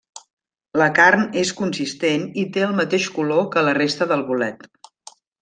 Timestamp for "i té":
2.45-2.65